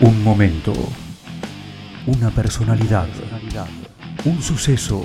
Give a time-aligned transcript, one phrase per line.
[0.00, 0.72] Un momento,
[2.06, 3.08] una personalidad,
[4.24, 5.02] un suceso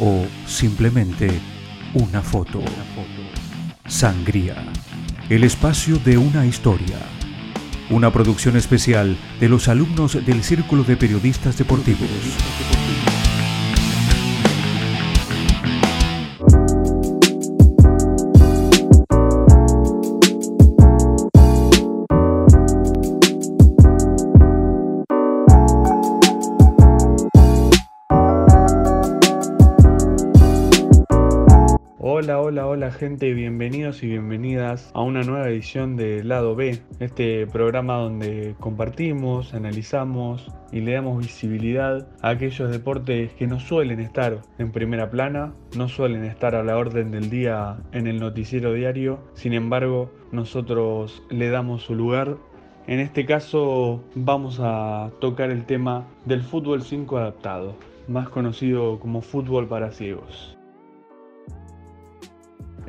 [0.00, 1.28] o simplemente
[1.92, 2.62] una foto.
[3.86, 4.54] Sangría,
[5.28, 6.96] el espacio de una historia.
[7.90, 12.08] Una producción especial de los alumnos del Círculo de Periodistas Deportivos.
[32.04, 37.46] Hola, hola, hola gente, bienvenidos y bienvenidas a una nueva edición de Lado B, este
[37.46, 44.40] programa donde compartimos, analizamos y le damos visibilidad a aquellos deportes que no suelen estar
[44.58, 49.20] en primera plana, no suelen estar a la orden del día en el noticiero diario,
[49.34, 52.36] sin embargo nosotros le damos su lugar.
[52.88, 57.76] En este caso vamos a tocar el tema del fútbol 5 adaptado,
[58.08, 60.58] más conocido como fútbol para ciegos.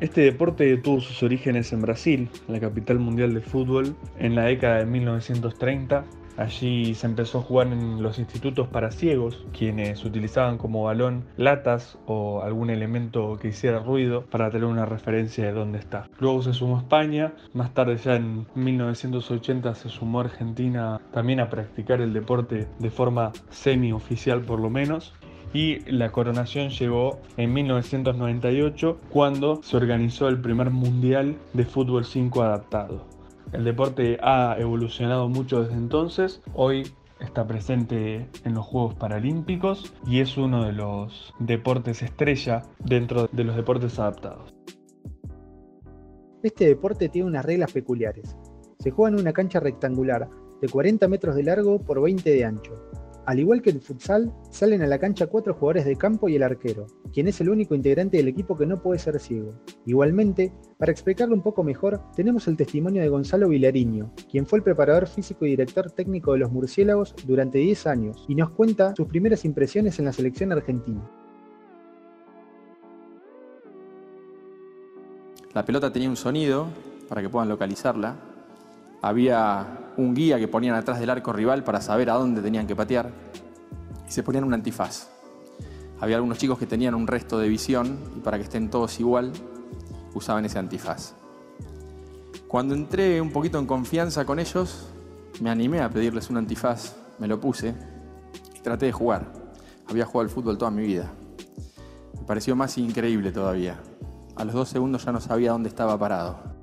[0.04, 4.80] Este deporte tuvo sus orígenes en Brasil, la capital mundial de fútbol, en la década
[4.80, 6.04] de 1930.
[6.36, 11.96] Allí se empezó a jugar en los institutos para ciegos, quienes utilizaban como balón latas
[12.04, 16.06] o algún elemento que hiciera ruido para tener una referencia de dónde está.
[16.20, 22.02] Luego se sumó España, más tarde ya en 1980 se sumó Argentina también a practicar
[22.02, 25.14] el deporte de forma semi-oficial por lo menos
[25.54, 32.42] y la coronación llegó en 1998 cuando se organizó el primer mundial de fútbol 5
[32.42, 33.06] adaptado.
[33.52, 40.18] El deporte ha evolucionado mucho desde entonces, hoy está presente en los Juegos Paralímpicos y
[40.18, 44.52] es uno de los deportes estrella dentro de los deportes adaptados.
[46.42, 48.36] Este deporte tiene unas reglas peculiares.
[48.80, 50.28] Se juega en una cancha rectangular
[50.60, 52.72] de 40 metros de largo por 20 de ancho,
[53.26, 56.42] al igual que el futsal, salen a la cancha cuatro jugadores de campo y el
[56.42, 59.54] arquero, quien es el único integrante del equipo que no puede ser ciego.
[59.86, 64.62] Igualmente, para explicarlo un poco mejor, tenemos el testimonio de Gonzalo Vilariño, quien fue el
[64.62, 69.06] preparador físico y director técnico de los murciélagos durante 10 años y nos cuenta sus
[69.06, 71.02] primeras impresiones en la selección argentina.
[75.54, 76.66] La pelota tenía un sonido
[77.08, 78.16] para que puedan localizarla.
[79.00, 82.76] Había un guía que ponían atrás del arco rival para saber a dónde tenían que
[82.76, 83.10] patear
[84.06, 85.08] y se ponían un antifaz.
[86.00, 89.32] Había algunos chicos que tenían un resto de visión y para que estén todos igual
[90.14, 91.14] usaban ese antifaz.
[92.48, 94.88] Cuando entré un poquito en confianza con ellos,
[95.40, 97.74] me animé a pedirles un antifaz, me lo puse
[98.54, 99.32] y traté de jugar.
[99.88, 101.12] Había jugado al fútbol toda mi vida.
[102.14, 103.80] Me pareció más increíble todavía.
[104.36, 106.53] A los dos segundos ya no sabía dónde estaba parado.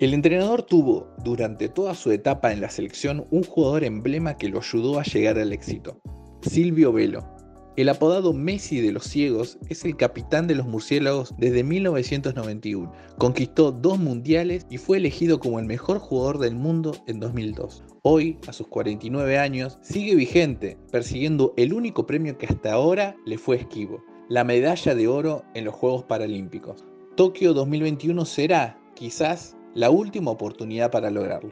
[0.00, 4.60] El entrenador tuvo, durante toda su etapa en la selección, un jugador emblema que lo
[4.60, 6.00] ayudó a llegar al éxito,
[6.40, 7.28] Silvio Velo.
[7.76, 12.92] El apodado Messi de los ciegos es el capitán de los murciélagos desde 1991.
[13.18, 17.82] Conquistó dos mundiales y fue elegido como el mejor jugador del mundo en 2002.
[18.02, 23.36] Hoy, a sus 49 años, sigue vigente, persiguiendo el único premio que hasta ahora le
[23.36, 26.84] fue esquivo, la medalla de oro en los Juegos Paralímpicos.
[27.16, 31.50] Tokio 2021 será, quizás, la última oportunidad para lograrlo.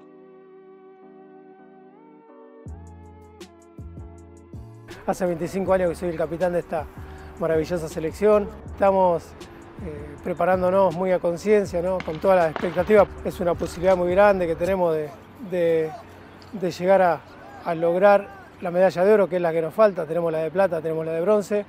[5.06, 6.84] Hace 25 años que soy el capitán de esta
[7.38, 8.48] maravillosa selección.
[8.72, 9.22] Estamos
[9.84, 11.98] eh, preparándonos muy a conciencia, ¿no?
[12.04, 13.06] con todas las expectativas.
[13.24, 14.96] Es una posibilidad muy grande que tenemos
[15.50, 15.90] de,
[16.60, 17.20] llegar a,
[17.64, 18.28] a, lograr
[18.60, 20.06] la medalla de oro, que es la que nos falta.
[20.06, 21.64] Tenemos la de plata, tenemos la de bronce,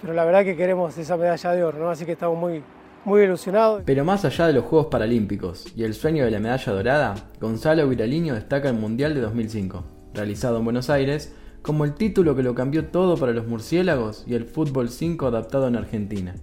[0.00, 2.62] pero la verdad que queremos esa medalla de oro, así que estamos muy,
[3.04, 3.82] muy ilusionado.
[3.84, 7.88] Pero más allá de los Juegos Paralímpicos y el sueño de la medalla dorada, Gonzalo
[7.88, 9.84] Viraliño destaca el Mundial de 2005,
[10.14, 14.34] realizado en Buenos Aires, como el título que lo cambió todo para los murciélagos y
[14.34, 16.34] el fútbol 5 adaptado en Argentina.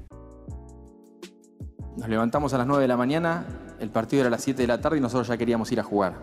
[1.98, 3.46] Nos levantamos a las 9 de la mañana,
[3.80, 5.84] el partido era a las 7 de la tarde y nosotros ya queríamos ir a
[5.84, 6.16] jugar.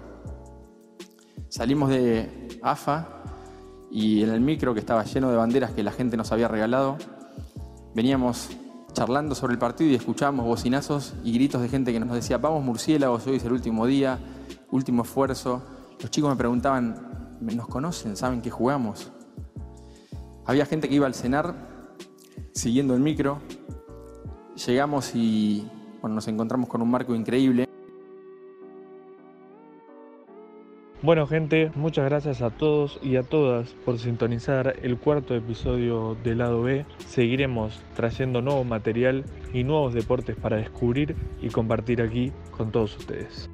[1.49, 3.23] Salimos de AFA
[3.91, 6.99] y en el micro que estaba lleno de banderas que la gente nos había regalado,
[7.95, 8.51] veníamos
[8.99, 12.65] charlando sobre el partido y escuchábamos bocinazos y gritos de gente que nos decía, vamos
[12.65, 14.19] murciélagos, hoy es el último día,
[14.73, 15.63] último esfuerzo.
[16.01, 18.17] Los chicos me preguntaban, ¿nos conocen?
[18.17, 19.13] ¿Saben que jugamos?
[20.47, 21.55] Había gente que iba al cenar
[22.53, 23.39] siguiendo el micro.
[24.67, 25.71] Llegamos y
[26.03, 27.68] nos encontramos con un marco increíble.
[31.01, 36.35] Bueno gente, muchas gracias a todos y a todas por sintonizar el cuarto episodio de
[36.35, 36.87] Lado B.
[37.07, 43.49] Seguiremos trayendo nuevo material y nuevos deportes para descubrir y compartir aquí con todos ustedes.